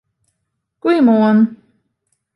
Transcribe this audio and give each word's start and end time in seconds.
Goeiemoarn! 0.81 1.39